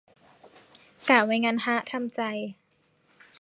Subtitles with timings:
[1.09, 2.21] กะไว้งั้นฮะ ทำใจ